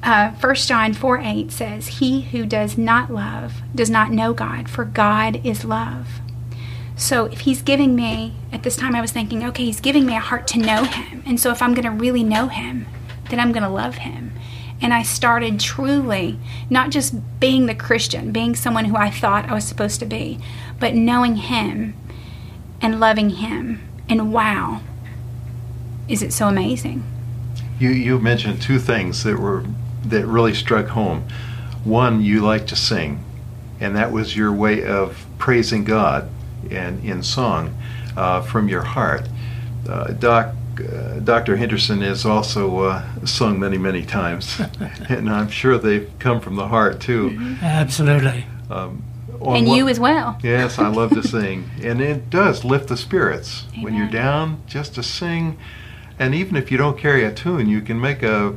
Uh, 0.08 0.32
1 0.40 0.56
John 0.56 0.94
4 0.94 1.18
8 1.20 1.52
says, 1.52 1.88
He 1.88 2.22
who 2.22 2.46
does 2.46 2.78
not 2.78 3.12
love 3.12 3.62
does 3.76 3.90
not 3.90 4.10
know 4.10 4.34
God, 4.34 4.70
for 4.70 4.86
God 4.86 5.46
is 5.46 5.66
love. 5.66 6.22
So 6.96 7.26
if 7.26 7.42
he's 7.42 7.62
giving 7.62 7.94
me, 7.94 8.34
at 8.54 8.64
this 8.64 8.78
time 8.78 8.96
I 8.96 9.02
was 9.02 9.12
thinking, 9.12 9.44
okay, 9.44 9.66
he's 9.66 9.82
giving 9.82 10.06
me 10.06 10.16
a 10.16 10.22
heart 10.22 10.48
to 10.48 10.60
know 10.60 10.86
him. 10.86 11.24
And 11.26 11.38
so 11.38 11.52
if 11.52 11.62
I'm 11.62 11.74
going 11.74 11.84
to 11.84 11.92
really 11.92 12.24
know 12.24 12.48
him, 12.48 12.88
then 13.30 13.42
I'm 13.42 13.52
going 13.52 13.64
to 13.64 13.70
love 13.70 13.96
him. 13.96 14.32
And 14.80 14.94
I 14.94 15.04
started 15.04 15.60
truly 15.60 16.40
not 16.70 16.90
just 16.90 17.14
being 17.42 17.66
the 17.66 17.76
Christian, 17.76 18.32
being 18.32 18.56
someone 18.56 18.86
who 18.86 18.96
I 18.96 19.12
thought 19.12 19.50
I 19.50 19.54
was 19.54 19.66
supposed 19.66 20.00
to 20.00 20.06
be, 20.06 20.40
but 20.80 20.96
knowing 20.96 21.36
him 21.36 21.96
and 22.80 23.02
loving 23.02 23.32
him. 23.32 23.86
And 24.08 24.32
wow, 24.32 24.80
is 26.08 26.24
it 26.24 26.32
so 26.32 26.48
amazing? 26.48 27.04
You 27.78 27.90
you 27.90 28.20
mentioned 28.20 28.62
two 28.62 28.80
things 28.80 29.26
that 29.26 29.38
were 29.38 29.66
that 30.10 30.26
really 30.26 30.54
struck 30.54 30.88
home. 30.88 31.28
One, 31.84 32.22
you 32.22 32.42
like 32.42 32.68
to 32.68 32.76
sing, 32.76 33.24
and 33.80 33.96
that 33.96 34.12
was 34.12 34.36
your 34.36 34.52
way 34.52 34.84
of 34.84 35.26
praising 35.38 35.84
God 35.84 36.30
and 36.70 37.04
in 37.04 37.24
song 37.24 37.78
uh, 38.16 38.42
from 38.42 38.68
your 38.68 38.84
heart. 38.84 39.28
Uh, 39.88 40.12
Doc, 40.14 40.54
uh, 40.80 41.20
Dr. 41.20 41.56
Henderson 41.56 42.02
has 42.02 42.26
also 42.26 42.80
uh, 42.80 43.26
sung 43.26 43.60
many, 43.60 43.78
many 43.78 44.04
times, 44.04 44.60
and 45.10 45.30
I'm 45.30 45.50
sure 45.50 45.78
they've 45.78 46.12
come 46.20 46.42
from 46.42 46.56
the 46.56 46.68
heart 46.68 47.00
too. 47.00 47.30
Mm-hmm. 47.30 47.64
Absolutely. 47.64 48.46
Um, 48.70 49.04
and 49.46 49.70
you 49.70 49.88
as 49.88 50.00
well. 50.00 50.38
Yes, 50.42 50.80
I 50.80 50.88
love 50.88 51.12
to 51.12 51.24
sing, 51.28 51.70
and 51.82 52.02
it 52.02 52.30
does 52.30 52.66
lift 52.66 52.90
the 52.90 52.98
spirits 52.98 53.66
Amen. 53.72 53.84
when 53.84 53.94
you're 53.94 54.10
down. 54.10 54.62
Just 54.68 54.96
to 54.96 55.04
sing, 55.04 55.58
and 56.20 56.34
even 56.34 56.56
if 56.56 56.72
you 56.72 56.78
don't 56.78 56.98
carry 56.98 57.24
a 57.24 57.32
tune, 57.32 57.70
you 57.70 57.82
can 57.82 58.02
make 58.02 58.24
a 58.24 58.56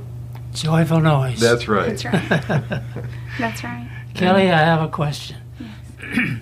joyful 0.52 1.00
noise. 1.00 1.40
That's 1.40 1.68
right. 1.68 1.96
That's 1.96 2.04
right. 2.04 2.82
That's 3.38 3.64
right. 3.64 3.88
Kelly, 4.14 4.50
I 4.50 4.58
have 4.58 4.82
a 4.82 4.88
question. 4.88 5.36
Yes. 5.58 6.40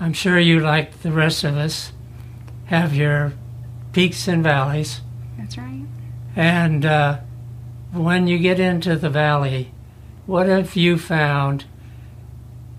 I'm 0.00 0.12
sure 0.12 0.38
you, 0.38 0.60
like 0.60 1.02
the 1.02 1.12
rest 1.12 1.44
of 1.44 1.56
us, 1.56 1.92
have 2.66 2.94
your 2.94 3.32
peaks 3.92 4.26
and 4.26 4.42
valleys. 4.42 5.00
That's 5.38 5.56
right. 5.56 5.86
And 6.34 6.84
uh, 6.84 7.18
when 7.92 8.26
you 8.26 8.38
get 8.38 8.58
into 8.58 8.96
the 8.96 9.10
valley, 9.10 9.72
what 10.26 10.46
have 10.46 10.74
you 10.76 10.98
found 10.98 11.64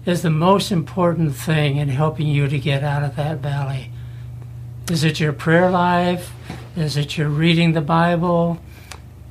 is 0.06 0.22
the 0.22 0.30
most 0.30 0.72
important 0.72 1.36
thing 1.36 1.78
in 1.78 1.90
helping 1.90 2.28
you 2.28 2.48
to 2.48 2.60
get 2.60 2.84
out 2.84 3.04
of 3.04 3.16
that 3.16 3.38
valley? 3.38 3.92
Is 4.92 5.04
it 5.04 5.20
your 5.20 5.32
prayer 5.32 5.70
life? 5.70 6.34
Is 6.76 6.98
it 6.98 7.18
your 7.18 7.30
reading 7.30 7.74
the 7.74 7.82
Bible? 7.82 8.60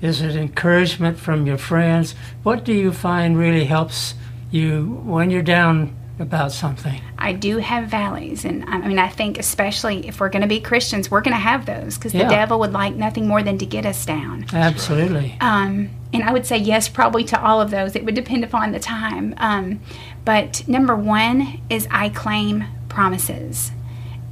Is 0.03 0.21
it 0.21 0.37
encouragement 0.37 1.19
from 1.19 1.47
your 1.47 1.57
friends? 1.57 2.15
What 2.43 2.65
do 2.65 2.75
you 2.75 2.93
find 2.93 3.39
really 3.39 3.65
helps 3.65 4.15
you 4.51 5.01
when 5.05 5.31
you're 5.31 5.43
down 5.43 5.97
about 6.19 6.53
something. 6.53 7.01
I 7.19 7.33
do 7.33 7.59
have 7.59 7.89
valleys, 7.89 8.45
and 8.45 8.65
I 8.65 8.79
mean, 8.79 8.99
I 8.99 9.09
think 9.09 9.39
especially 9.39 10.07
if 10.07 10.21
we're 10.21 10.29
going 10.29 10.43
to 10.43 10.49
be 10.49 10.61
Christians, 10.61 11.11
we're 11.11 11.21
going 11.21 11.35
to 11.35 11.41
have 11.41 11.67
those 11.67 11.97
because 11.97 12.15
yeah. 12.15 12.25
the 12.25 12.31
devil 12.31 12.59
would 12.61 12.73
like 12.73 12.95
nothing 12.95 13.27
more 13.27 13.43
than 13.43 13.59
to 13.59 13.67
get 13.67 13.85
us 13.85 14.05
down. 14.07 14.47
Absolutely. 14.53 15.37
Um, 15.41 15.91
and 16.13 16.23
I 16.23 16.33
would 16.33 16.47
say 16.47 16.59
yes, 16.59 16.89
probably 16.89 17.25
to 17.25 17.43
all 17.43 17.61
of 17.61 17.71
those. 17.71 17.97
It 17.97 18.05
would 18.05 18.15
depend 18.15 18.45
upon 18.45 18.73
the 18.73 18.81
time. 18.81 19.35
Um, 19.39 19.81
but 20.25 20.67
number 20.69 20.95
one 20.95 21.61
is 21.69 21.89
I 21.91 22.11
claim 22.11 22.65
promises. 22.89 23.73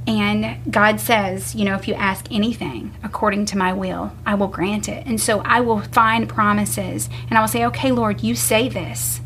And 0.07 0.71
God 0.71 0.99
says, 0.99 1.53
you 1.53 1.63
know, 1.63 1.75
if 1.75 1.87
you 1.87 1.93
ask 1.93 2.25
anything 2.31 2.95
according 3.03 3.45
to 3.47 3.57
my 3.57 3.71
will, 3.71 4.11
I 4.25 4.35
will 4.35 4.47
grant 4.47 4.89
it. 4.89 5.05
And 5.05 5.21
so 5.21 5.41
I 5.41 5.61
will 5.61 5.81
find 5.81 6.27
promises 6.27 7.09
and 7.29 7.37
I 7.37 7.41
will 7.41 7.47
say, 7.47 7.65
okay, 7.67 7.91
Lord, 7.91 8.23
you 8.23 8.35
say 8.35 8.67
this. 8.67 9.21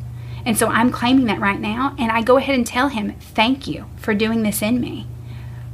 And 0.46 0.58
so 0.58 0.68
I'm 0.68 0.92
claiming 0.92 1.26
that 1.26 1.40
right 1.40 1.60
now. 1.60 1.96
And 1.98 2.12
I 2.12 2.22
go 2.22 2.38
ahead 2.38 2.56
and 2.56 2.68
tell 2.68 2.90
him, 2.90 3.14
thank 3.20 3.68
you 3.68 3.86
for 3.98 4.14
doing 4.14 4.44
this 4.44 4.62
in 4.62 4.80
me 4.80 5.08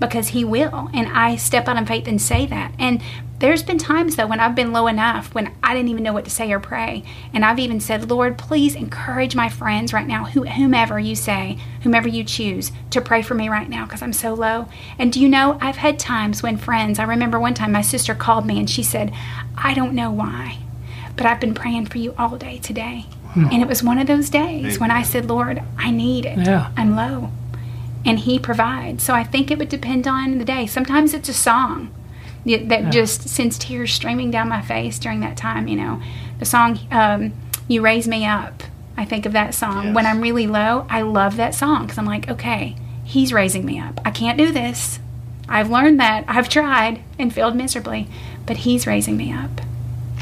because 0.01 0.29
he 0.29 0.43
will. 0.43 0.89
And 0.93 1.07
I 1.07 1.37
step 1.37 1.69
out 1.69 1.77
in 1.77 1.85
faith 1.85 2.07
and 2.07 2.21
say 2.21 2.45
that. 2.47 2.73
And 2.77 3.01
there's 3.39 3.63
been 3.63 3.77
times 3.77 4.17
though 4.17 4.27
when 4.27 4.39
I've 4.39 4.53
been 4.55 4.73
low 4.73 4.87
enough 4.87 5.33
when 5.33 5.51
I 5.63 5.73
didn't 5.73 5.89
even 5.89 6.03
know 6.03 6.13
what 6.13 6.25
to 6.25 6.31
say 6.31 6.51
or 6.51 6.59
pray. 6.59 7.03
And 7.33 7.45
I've 7.45 7.57
even 7.59 7.79
said, 7.79 8.09
Lord, 8.09 8.37
please 8.37 8.75
encourage 8.75 9.35
my 9.35 9.47
friends 9.47 9.93
right 9.93 10.05
now, 10.05 10.25
whomever 10.25 10.99
you 10.99 11.15
say, 11.15 11.57
whomever 11.83 12.07
you 12.07 12.23
choose, 12.23 12.71
to 12.89 12.99
pray 13.01 13.21
for 13.21 13.33
me 13.33 13.47
right 13.47 13.69
now 13.69 13.85
because 13.85 14.01
I'm 14.01 14.13
so 14.13 14.33
low. 14.33 14.67
And 14.99 15.13
do 15.13 15.19
you 15.21 15.29
know, 15.29 15.57
I've 15.61 15.77
had 15.77 15.97
times 15.97 16.43
when 16.43 16.57
friends, 16.57 16.99
I 16.99 17.03
remember 17.03 17.39
one 17.39 17.53
time 17.53 17.71
my 17.71 17.81
sister 17.81 18.13
called 18.13 18.45
me 18.45 18.59
and 18.59 18.69
she 18.69 18.83
said, 18.83 19.13
I 19.57 19.73
don't 19.73 19.93
know 19.93 20.11
why, 20.11 20.57
but 21.15 21.25
I've 21.25 21.39
been 21.39 21.53
praying 21.53 21.85
for 21.87 21.99
you 21.99 22.13
all 22.17 22.37
day 22.37 22.57
today. 22.57 23.05
And 23.33 23.61
it 23.61 23.67
was 23.67 23.81
one 23.81 23.97
of 23.97 24.07
those 24.07 24.29
days 24.29 24.77
when 24.77 24.91
I 24.91 25.03
said, 25.03 25.29
Lord, 25.29 25.63
I 25.77 25.89
need 25.89 26.25
it. 26.25 26.37
Yeah. 26.39 26.69
I'm 26.75 26.97
low. 26.97 27.31
And 28.05 28.19
He 28.19 28.39
provides. 28.39 29.03
So 29.03 29.13
I 29.13 29.23
think 29.23 29.51
it 29.51 29.57
would 29.57 29.69
depend 29.69 30.07
on 30.07 30.37
the 30.37 30.45
day. 30.45 30.65
Sometimes 30.65 31.13
it's 31.13 31.29
a 31.29 31.33
song 31.33 31.93
that 32.45 32.67
yeah. 32.67 32.89
just 32.89 33.29
sends 33.29 33.57
tears 33.57 33.93
streaming 33.93 34.31
down 34.31 34.49
my 34.49 34.61
face 34.61 34.97
during 34.97 35.19
that 35.19 35.37
time. 35.37 35.67
You 35.67 35.77
know, 35.77 36.01
the 36.39 36.45
song, 36.45 36.79
um, 36.91 37.33
You 37.67 37.81
Raise 37.81 38.07
Me 38.07 38.25
Up. 38.25 38.63
I 38.97 39.05
think 39.05 39.25
of 39.25 39.33
that 39.33 39.53
song. 39.53 39.85
Yes. 39.85 39.95
When 39.95 40.05
I'm 40.05 40.21
really 40.21 40.47
low, 40.47 40.85
I 40.89 41.01
love 41.01 41.37
that 41.37 41.55
song 41.55 41.83
because 41.83 41.97
I'm 41.97 42.05
like, 42.05 42.29
okay, 42.29 42.75
He's 43.03 43.33
raising 43.33 43.65
me 43.65 43.79
up. 43.79 43.99
I 44.05 44.11
can't 44.11 44.37
do 44.37 44.51
this. 44.51 44.99
I've 45.49 45.69
learned 45.69 45.99
that. 45.99 46.23
I've 46.27 46.49
tried 46.49 47.03
and 47.19 47.33
failed 47.33 47.55
miserably, 47.55 48.07
but 48.45 48.57
He's 48.57 48.87
raising 48.87 49.17
me 49.17 49.33
up. 49.33 49.61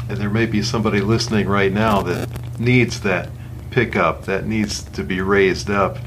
And 0.08 0.18
there 0.18 0.30
may 0.30 0.46
be 0.46 0.62
somebody 0.62 1.00
listening 1.00 1.48
right 1.48 1.72
now 1.72 2.02
that 2.02 2.28
needs 2.58 3.00
that 3.02 3.30
pickup, 3.70 4.24
that 4.24 4.46
needs 4.46 4.82
to 4.82 5.04
be 5.04 5.20
raised 5.20 5.70
up, 5.70 5.98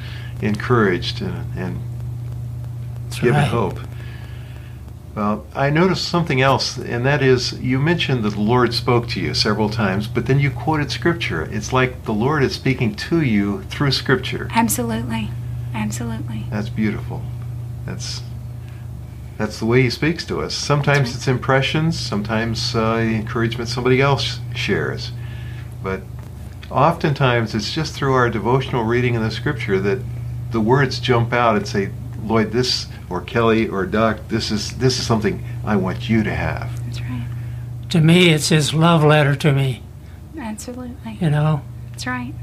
encouraged, 0.46 1.22
and, 1.22 1.58
and 1.58 1.80
given 3.12 3.34
right. 3.34 3.48
hope. 3.48 3.80
Well, 5.16 5.46
I 5.54 5.70
noticed 5.70 6.08
something 6.08 6.42
else, 6.42 6.78
and 6.78 7.06
that 7.06 7.22
is 7.22 7.60
you 7.60 7.78
mentioned 7.80 8.24
that 8.24 8.32
the 8.32 8.42
Lord 8.42 8.74
spoke 8.74 9.08
to 9.10 9.20
you 9.20 9.36
several 9.36 9.70
times, 9.70 10.08
but 10.08 10.26
then 10.26 10.40
you 10.40 10.50
quoted 10.50 10.92
Scripture. 10.92 11.44
It's 11.52 11.72
like 11.72 12.06
the 12.06 12.14
Lord 12.14 12.42
is 12.44 12.56
speaking 12.56 12.96
to 12.96 13.22
you 13.22 13.62
through 13.64 13.92
Scripture. 13.92 14.48
Absolutely. 14.52 15.30
Absolutely. 15.74 16.46
That's 16.50 16.70
beautiful. 16.70 17.22
That's 17.86 18.22
that's 19.38 19.60
the 19.60 19.66
way 19.66 19.82
he 19.82 19.90
speaks 19.90 20.26
to 20.26 20.42
us. 20.42 20.54
Sometimes 20.54 21.10
right. 21.10 21.16
it's 21.16 21.28
impressions, 21.28 22.00
sometimes 22.00 22.76
uh, 22.76 22.98
encouragement 22.98 23.70
somebody 23.70 24.00
else 24.00 24.40
shares. 24.56 25.12
But 25.82 26.02
oftentimes 26.72 27.54
it's 27.54 27.74
just 27.74 27.94
through 27.94 28.14
our 28.14 28.30
devotional 28.30 28.84
reading 28.84 29.16
in 29.16 29.22
the 29.22 29.32
scripture 29.32 29.80
that 29.80 30.00
the 30.54 30.62
words 30.62 31.00
jump 31.00 31.34
out 31.34 31.58
and 31.58 31.68
say, 31.68 31.90
Lloyd, 32.24 32.52
this, 32.52 32.88
or 33.10 33.20
Kelly, 33.20 33.68
or 33.68 33.86
Doc, 33.86 34.20
this 34.30 34.52
is, 34.52 34.78
this 34.78 34.98
is 34.98 35.06
something 35.06 35.44
I 35.66 35.76
want 35.76 36.08
you 36.08 36.24
to 36.24 36.34
have. 36.34 36.84
That's 36.86 37.02
right. 37.02 37.28
To 37.90 38.00
me, 38.00 38.30
it's 38.30 38.48
his 38.48 38.74
love 38.74 39.04
letter 39.04 39.36
to 39.36 39.52
me. 39.52 39.84
Absolutely. 40.40 41.18
You 41.20 41.30
know? 41.30 41.62
That's 41.92 42.08
right 42.08 42.34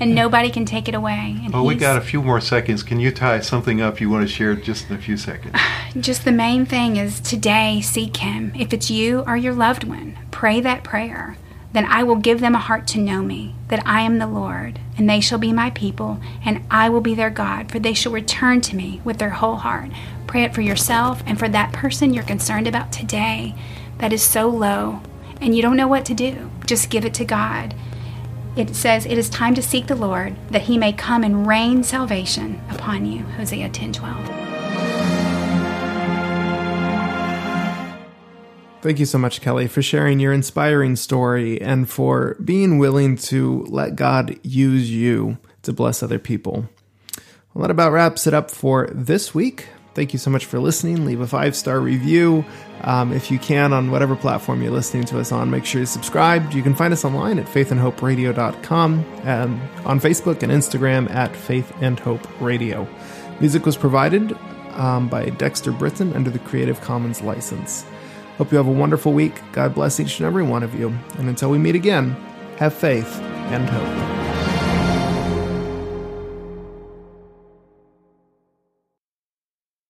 and 0.00 0.14
nobody 0.14 0.50
can 0.50 0.64
take 0.64 0.88
it 0.88 0.94
away. 0.94 1.40
And 1.44 1.52
well, 1.52 1.64
we 1.64 1.74
got 1.74 1.96
a 1.96 2.00
few 2.00 2.22
more 2.22 2.40
seconds. 2.40 2.82
Can 2.82 3.00
you 3.00 3.10
tie 3.10 3.40
something 3.40 3.80
up 3.80 4.00
you 4.00 4.10
want 4.10 4.26
to 4.26 4.32
share 4.32 4.54
just 4.54 4.90
in 4.90 4.96
a 4.96 4.98
few 4.98 5.16
seconds? 5.16 5.56
Just 6.00 6.24
the 6.24 6.32
main 6.32 6.66
thing 6.66 6.96
is 6.96 7.20
today 7.20 7.80
seek 7.80 8.16
Him. 8.16 8.52
If 8.56 8.72
it's 8.72 8.90
you 8.90 9.22
or 9.28 9.36
your 9.36 9.54
loved 9.54 9.84
one, 9.84 10.18
pray 10.32 10.60
that 10.60 10.82
prayer. 10.82 11.36
Then 11.74 11.84
I 11.86 12.04
will 12.04 12.16
give 12.16 12.40
them 12.40 12.54
a 12.54 12.60
heart 12.60 12.86
to 12.88 13.00
know 13.00 13.20
me, 13.20 13.54
that 13.68 13.84
I 13.84 14.02
am 14.02 14.18
the 14.18 14.28
Lord, 14.28 14.78
and 14.96 15.10
they 15.10 15.20
shall 15.20 15.38
be 15.38 15.52
my 15.52 15.70
people, 15.70 16.20
and 16.44 16.64
I 16.70 16.88
will 16.88 17.00
be 17.00 17.16
their 17.16 17.30
God, 17.30 17.70
for 17.70 17.80
they 17.80 17.94
shall 17.94 18.12
return 18.12 18.60
to 18.62 18.76
me 18.76 19.02
with 19.04 19.18
their 19.18 19.30
whole 19.30 19.56
heart. 19.56 19.90
Pray 20.28 20.44
it 20.44 20.54
for 20.54 20.60
yourself 20.62 21.22
and 21.26 21.36
for 21.38 21.48
that 21.48 21.72
person 21.72 22.14
you're 22.14 22.22
concerned 22.22 22.68
about 22.68 22.92
today 22.92 23.54
that 23.98 24.12
is 24.12 24.22
so 24.22 24.48
low 24.48 25.00
and 25.40 25.54
you 25.54 25.62
don't 25.62 25.76
know 25.76 25.88
what 25.88 26.04
to 26.06 26.14
do. 26.14 26.50
Just 26.64 26.90
give 26.90 27.04
it 27.04 27.14
to 27.14 27.24
God. 27.24 27.74
It 28.56 28.74
says, 28.76 29.04
It 29.04 29.18
is 29.18 29.28
time 29.28 29.54
to 29.54 29.62
seek 29.62 29.88
the 29.88 29.96
Lord, 29.96 30.36
that 30.50 30.62
he 30.62 30.78
may 30.78 30.92
come 30.92 31.24
and 31.24 31.46
rain 31.46 31.82
salvation 31.82 32.60
upon 32.70 33.04
you. 33.04 33.24
Hosea 33.24 33.68
10 33.68 33.92
12. 33.92 34.33
Thank 38.84 38.98
you 38.98 39.06
so 39.06 39.16
much, 39.16 39.40
Kelly, 39.40 39.66
for 39.66 39.80
sharing 39.80 40.20
your 40.20 40.34
inspiring 40.34 40.94
story 40.96 41.58
and 41.58 41.88
for 41.88 42.36
being 42.44 42.76
willing 42.76 43.16
to 43.16 43.64
let 43.70 43.96
God 43.96 44.38
use 44.42 44.90
you 44.90 45.38
to 45.62 45.72
bless 45.72 46.02
other 46.02 46.18
people. 46.18 46.68
Well, 47.54 47.62
that 47.62 47.70
about 47.70 47.92
wraps 47.92 48.26
it 48.26 48.34
up 48.34 48.50
for 48.50 48.88
this 48.92 49.34
week. 49.34 49.68
Thank 49.94 50.12
you 50.12 50.18
so 50.18 50.28
much 50.28 50.44
for 50.44 50.58
listening. 50.58 51.06
Leave 51.06 51.22
a 51.22 51.26
five 51.26 51.56
star 51.56 51.80
review 51.80 52.44
um, 52.82 53.10
if 53.14 53.30
you 53.30 53.38
can 53.38 53.72
on 53.72 53.90
whatever 53.90 54.16
platform 54.16 54.60
you're 54.60 54.70
listening 54.70 55.04
to 55.04 55.18
us 55.18 55.32
on. 55.32 55.50
Make 55.50 55.64
sure 55.64 55.78
you're 55.78 55.86
subscribed. 55.86 56.52
You 56.52 56.62
can 56.62 56.74
find 56.74 56.92
us 56.92 57.06
online 57.06 57.38
at 57.38 57.46
faithandhoperadio.com 57.46 59.00
and 59.22 59.62
on 59.86 59.98
Facebook 59.98 60.42
and 60.42 60.52
Instagram 60.52 61.08
at 61.08 61.34
Faith 61.34 61.72
and 61.80 61.98
Hope 61.98 62.28
Radio. 62.38 62.86
Music 63.40 63.64
was 63.64 63.78
provided 63.78 64.36
um, 64.72 65.08
by 65.08 65.30
Dexter 65.30 65.72
Britain 65.72 66.12
under 66.12 66.28
the 66.28 66.38
Creative 66.40 66.78
Commons 66.82 67.22
license. 67.22 67.86
Hope 68.38 68.50
you 68.50 68.58
have 68.58 68.66
a 68.66 68.72
wonderful 68.72 69.12
week. 69.12 69.40
God 69.52 69.74
bless 69.74 70.00
each 70.00 70.18
and 70.18 70.26
every 70.26 70.42
one 70.42 70.62
of 70.62 70.74
you. 70.74 70.88
And 71.18 71.28
until 71.28 71.50
we 71.50 71.58
meet 71.58 71.74
again, 71.74 72.10
have 72.58 72.74
faith 72.74 73.20
and 73.50 73.68
hope. 73.68 74.23